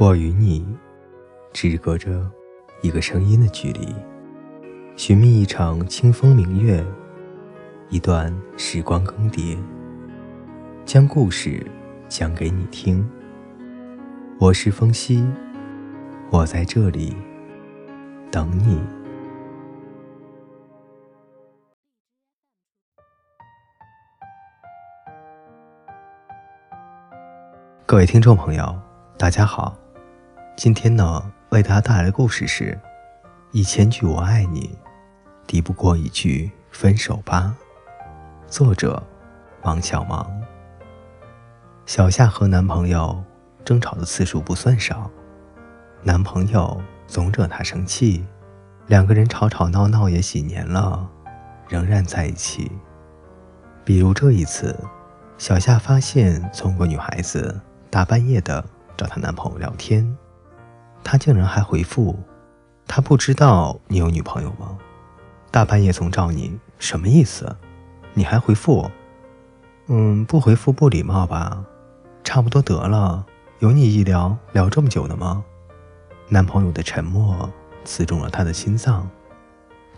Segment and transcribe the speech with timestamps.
[0.00, 0.66] 我与你
[1.52, 2.26] 只隔着
[2.80, 3.94] 一个声音的距离，
[4.96, 6.82] 寻觅一场清风明月，
[7.90, 9.58] 一段时光更迭，
[10.86, 11.62] 将故事
[12.08, 13.06] 讲给你听。
[14.38, 15.22] 我是风夕，
[16.30, 17.14] 我在这里
[18.30, 18.82] 等你。
[27.84, 28.80] 各位听众朋友，
[29.18, 29.79] 大家好。
[30.60, 32.78] 今天呢，为大家带来的故事是：
[33.50, 34.78] 一千句我爱你，
[35.46, 37.56] 抵不过一句分手吧。
[38.46, 39.02] 作者：
[39.62, 40.30] 王小芒。
[41.86, 43.24] 小夏和男朋友
[43.64, 45.10] 争吵的次数不算少，
[46.02, 48.22] 男朋友总惹她生气，
[48.86, 51.08] 两个人吵吵闹闹也几年了，
[51.70, 52.70] 仍然在一起。
[53.82, 54.78] 比如这一次，
[55.38, 57.58] 小夏发现中国女孩子。
[57.88, 58.62] 大半夜的
[58.94, 60.06] 找她男朋友聊天，
[61.02, 62.18] 他竟然还回复
[62.86, 64.76] ：“他不知道你有女朋友吗？
[65.50, 67.56] 大半夜总找你，什么意思？
[68.14, 68.90] 你还回复？
[69.86, 71.64] 嗯，不回复不礼貌吧？
[72.22, 73.24] 差不多得了，
[73.58, 75.44] 有你一聊聊这么久的吗？”
[76.28, 77.50] 男朋友的沉默
[77.84, 79.08] 刺中了他的心脏，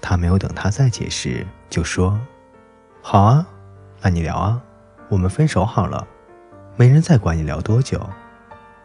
[0.00, 2.18] 他没有等他再解释，就说
[3.02, 3.46] ：“好啊，
[4.00, 4.62] 那你聊啊，
[5.10, 6.06] 我们分手好了。”
[6.74, 8.00] 没人再管你聊多久。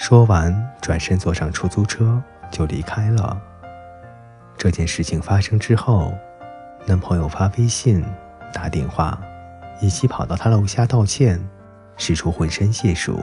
[0.00, 2.20] 说完，转身坐上出租车
[2.50, 3.38] 就离开了。
[4.56, 6.14] 这件事情发生之后，
[6.86, 8.02] 男朋友发微信、
[8.50, 9.20] 打电话，
[9.78, 11.38] 以及跑到她楼下道歉，
[11.98, 13.20] 使出浑身解数，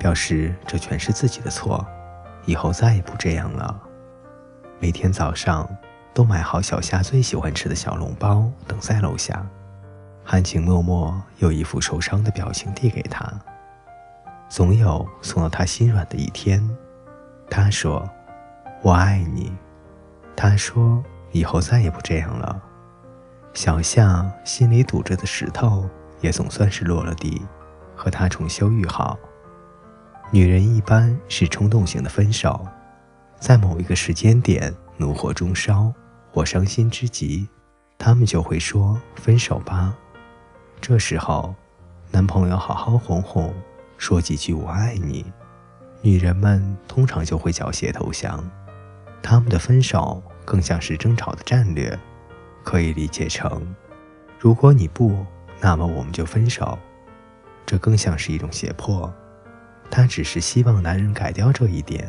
[0.00, 1.86] 表示这全是自己的错，
[2.44, 3.80] 以后再也不这样了。
[4.80, 5.64] 每天早上
[6.12, 9.46] 都买好小夏最喜欢吃的小笼包，等在楼下，
[10.24, 13.32] 含情脉脉又一副受伤的表情递给他。
[14.56, 16.66] 总有送到他心软的一天。
[17.50, 18.08] 他说
[18.80, 19.54] ：“我爱你。”
[20.34, 22.58] 他说：“以后再也不这样了。”
[23.52, 25.86] 小夏心里堵着的石头
[26.22, 27.42] 也总算是落了地，
[27.94, 29.18] 和他重修于好。
[30.30, 32.66] 女人一般是冲动型的分手，
[33.38, 35.92] 在某一个时间点怒火中烧
[36.32, 37.46] 或伤心之极，
[37.98, 39.94] 他们就会说分手吧。
[40.80, 41.54] 这时候，
[42.10, 43.52] 男朋友好好哄哄。
[43.98, 45.24] 说几句“我爱你”，
[46.02, 48.48] 女人们通常就会缴械投降。
[49.22, 51.98] 他们的分手更像是争吵的战略，
[52.62, 53.74] 可以理解成：
[54.38, 55.24] 如果你不，
[55.60, 56.78] 那么我们就分手。
[57.64, 59.12] 这更像是一种胁迫。
[59.90, 62.08] 他只是希望男人改掉这一点。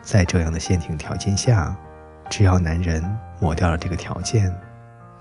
[0.00, 1.76] 在这样的限定条件下，
[2.30, 3.04] 只要男人
[3.40, 4.54] 抹掉了这个条件，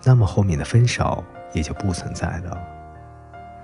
[0.03, 2.57] 那么后面的分手也就不存在了。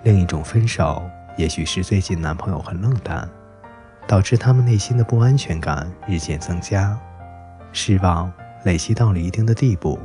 [0.03, 1.01] 另一种分手。
[1.37, 3.27] 也许是最近男朋友很冷淡，
[4.07, 6.97] 导致他们内心的不安全感日渐增加，
[7.71, 8.31] 失望
[8.65, 9.99] 累积到了一定的地步，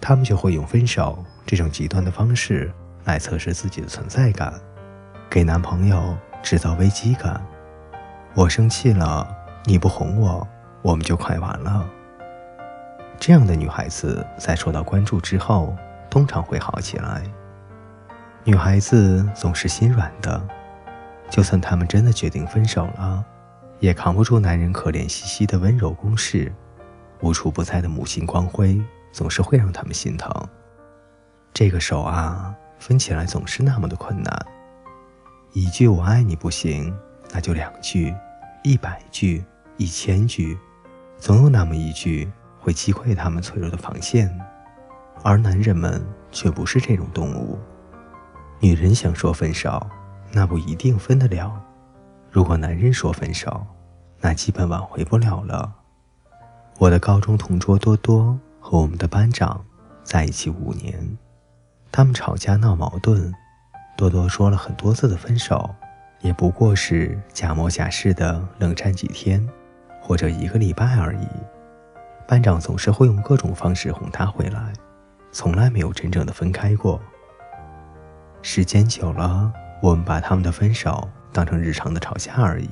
[0.00, 2.72] 他们就会用分手这种极端的方式
[3.04, 4.52] 来测试自己的存在感，
[5.30, 7.40] 给男朋友制造危机感。
[8.34, 9.26] 我生气了，
[9.64, 10.46] 你不哄我，
[10.82, 11.88] 我们就快完了。
[13.18, 15.74] 这样的女孩子在受到关注之后，
[16.10, 17.22] 通常会好起来。
[18.46, 20.40] 女孩子总是心软的，
[21.28, 23.26] 就算他们真的决定分手了，
[23.80, 26.54] 也扛不住男人可怜兮兮的温柔攻势，
[27.22, 28.80] 无处不在的母亲光辉
[29.10, 30.30] 总是会让他们心疼。
[31.52, 34.46] 这个手啊，分起来总是那么的困难。
[35.52, 36.96] 一句我爱你不行，
[37.32, 38.14] 那就两句，
[38.62, 39.44] 一百句，
[39.76, 40.56] 一千句，
[41.18, 42.30] 总有那么一句
[42.60, 44.32] 会击溃他们脆弱的防线。
[45.24, 47.58] 而男人们却不是这种动物。
[48.58, 49.84] 女人想说分手，
[50.32, 51.52] 那不一定分得了；
[52.30, 53.64] 如果男人说分手，
[54.20, 55.72] 那基本挽回不了了。
[56.78, 59.64] 我的高中同桌多多和我们的班长
[60.02, 61.18] 在一起五年，
[61.92, 63.32] 他们吵架闹矛盾，
[63.96, 65.74] 多多说了很多次的分手，
[66.20, 69.46] 也不过是假模假式的冷战几天，
[70.02, 71.26] 或者一个礼拜而已。
[72.26, 74.72] 班长总是会用各种方式哄她回来，
[75.30, 77.00] 从来没有真正的分开过。
[78.48, 79.52] 时间久了，
[79.82, 82.68] 我们把他们的分手当成日常的吵架而已。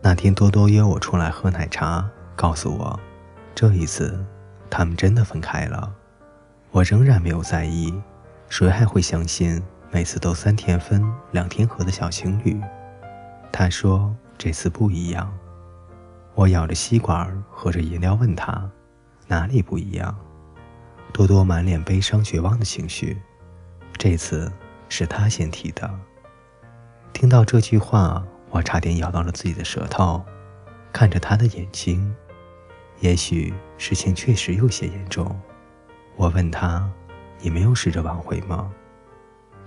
[0.00, 2.02] 那天多多约我出来喝奶茶，
[2.34, 2.98] 告诉我，
[3.54, 4.24] 这一次
[4.70, 5.92] 他们真的分开了。
[6.70, 7.92] 我仍然没有在意，
[8.48, 12.58] 谁还会相信每次都三天分两天合的小情侣？
[13.52, 15.30] 他说这次不一样。
[16.34, 18.66] 我咬着吸管喝着饮料，问他
[19.28, 20.16] 哪里不一样？
[21.12, 23.20] 多多满脸悲伤绝望的情绪。
[23.98, 24.50] 这次。
[24.94, 25.90] 是他先提的。
[27.14, 30.22] 听到这句话，我差点咬到了自己的舌头。
[30.92, 32.14] 看着他的眼睛，
[33.00, 35.34] 也许事情确实有些严重。
[36.14, 36.86] 我问他
[37.40, 38.70] ：“你没有试着挽回吗？”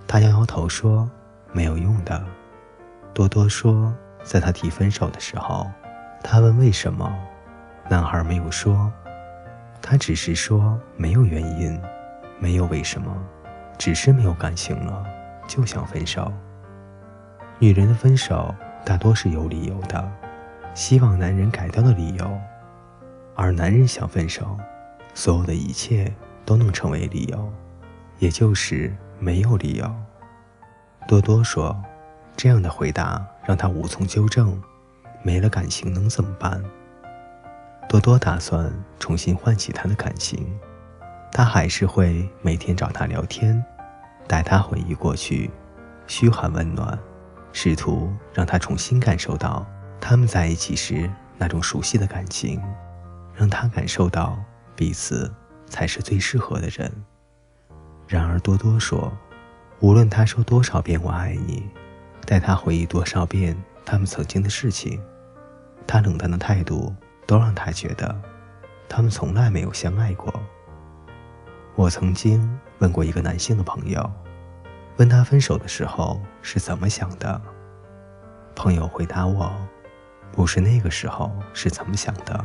[0.06, 1.10] 他摇摇头说
[1.52, 2.24] ：“没有用的。”
[3.12, 3.92] 多多说
[4.22, 5.68] ：“在他提分手的时候，
[6.22, 7.12] 他问为什么，
[7.90, 8.92] 男孩没有说，
[9.82, 11.76] 他只是说没有原因，
[12.38, 13.12] 没有为什么，
[13.76, 15.04] 只是没有感情了，
[15.46, 16.32] 就想分手。
[17.58, 18.54] 女人的分手
[18.84, 20.12] 大多是有理由的，
[20.74, 22.38] 希望男人改掉的理由，
[23.34, 24.58] 而男人想分手，
[25.14, 26.12] 所有的一切
[26.44, 27.52] 都能成为理由，
[28.18, 29.90] 也就是没有理由。”
[31.08, 31.76] 多多说。
[32.38, 34.60] 这样的回答让他无从纠正。
[35.22, 36.62] 没了感情能怎么办？
[37.88, 38.70] 多多打算
[39.00, 40.46] 重新唤起他的感情，
[41.32, 43.64] 他还是会每天找他聊天，
[44.26, 45.50] 带他回忆过去，
[46.06, 46.98] 嘘寒问暖，
[47.52, 49.66] 试图让他重新感受到
[50.00, 52.60] 他们在一起时那种熟悉的感情，
[53.34, 54.38] 让他感受到
[54.74, 55.32] 彼此
[55.66, 56.92] 才是最适合的人。
[58.08, 59.12] 然而多多说，
[59.80, 61.68] 无论他说多少遍“我爱你”。
[62.26, 65.00] 带他回忆多少遍他们曾经的事情，
[65.86, 66.92] 他冷淡的态度
[67.24, 68.20] 都让他觉得
[68.88, 70.32] 他们从来没有相爱过。
[71.76, 74.10] 我曾经问过一个男性的朋友，
[74.98, 77.40] 问他分手的时候是怎么想的。
[78.54, 79.54] 朋友回答我，
[80.32, 82.44] 不是那个时候是怎么想的，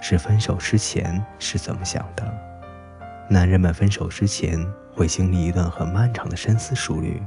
[0.00, 2.30] 是分手之前是怎么想的。
[3.28, 4.58] 男人们分手之前
[4.94, 7.22] 会经历一段很漫长的深思熟虑。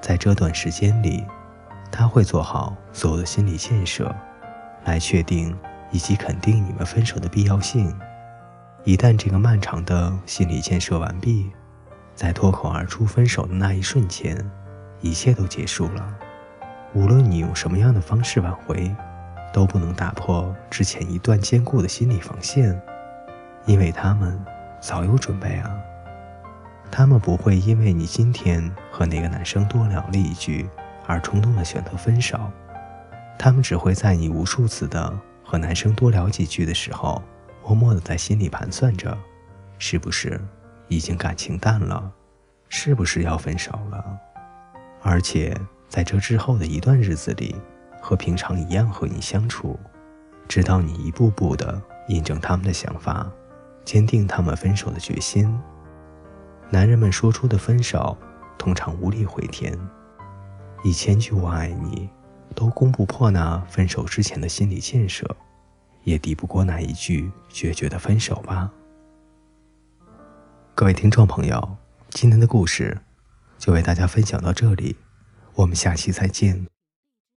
[0.00, 1.26] 在这段时间里，
[1.90, 4.14] 他会做好所有的心理建设，
[4.84, 5.58] 来确定
[5.90, 7.94] 以及肯定你们分手的必要性。
[8.88, 11.50] 一旦这个漫长的心理建设完毕，
[12.14, 14.50] 在脱口而出分手的那一瞬间，
[15.02, 16.16] 一切都结束了。
[16.94, 18.90] 无论你用什么样的方式挽回，
[19.52, 22.80] 都不能打破之前一段坚固的心理防线，
[23.66, 24.42] 因为他们
[24.80, 25.70] 早有准备啊。
[26.90, 30.66] 他们不会因为你今天和那个男生多聊了一句
[31.06, 32.40] 而冲动的选择分手，
[33.38, 35.14] 他们只会在你无数次的
[35.44, 37.22] 和男生多聊几句的时候，
[37.68, 39.14] 默默的在心里盘算着，
[39.76, 40.40] 是不是
[40.88, 42.10] 已经感情淡了，
[42.70, 44.18] 是不是要分手了，
[45.02, 45.54] 而且
[45.86, 47.54] 在这之后的一段日子里，
[48.00, 49.78] 和平常一样和你相处，
[50.48, 51.78] 直到你一步步的
[52.08, 53.30] 印证他们的想法，
[53.84, 55.54] 坚定他们分手的决心。
[56.70, 58.16] 男人们说出的分手，
[58.56, 59.78] 通常无力回天。
[60.84, 62.08] 一千句“我爱你”，
[62.56, 65.36] 都攻不破那分手之前的心理建设，
[66.04, 68.70] 也抵不过那一句决绝的分手吧。
[70.74, 71.76] 各位听众朋友，
[72.10, 72.96] 今天的故事
[73.58, 74.96] 就为大家分享到这里，
[75.54, 76.66] 我们下期再见。